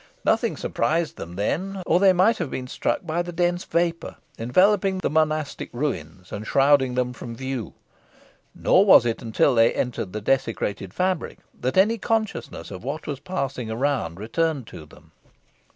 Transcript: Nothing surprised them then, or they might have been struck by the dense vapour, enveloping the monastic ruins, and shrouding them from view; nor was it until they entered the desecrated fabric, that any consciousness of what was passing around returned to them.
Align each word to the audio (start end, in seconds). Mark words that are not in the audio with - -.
Nothing 0.25 0.57
surprised 0.57 1.17
them 1.17 1.35
then, 1.35 1.83
or 1.85 1.99
they 1.99 2.11
might 2.11 2.39
have 2.39 2.49
been 2.49 2.65
struck 2.65 3.05
by 3.05 3.21
the 3.21 3.31
dense 3.31 3.65
vapour, 3.65 4.15
enveloping 4.39 4.97
the 4.97 5.11
monastic 5.11 5.69
ruins, 5.71 6.31
and 6.31 6.47
shrouding 6.47 6.95
them 6.95 7.13
from 7.13 7.35
view; 7.35 7.73
nor 8.55 8.83
was 8.83 9.05
it 9.05 9.21
until 9.21 9.53
they 9.53 9.71
entered 9.75 10.11
the 10.11 10.19
desecrated 10.19 10.91
fabric, 10.91 11.37
that 11.53 11.77
any 11.77 11.99
consciousness 11.99 12.71
of 12.71 12.83
what 12.83 13.05
was 13.05 13.19
passing 13.19 13.69
around 13.69 14.19
returned 14.19 14.65
to 14.65 14.87
them. 14.87 15.11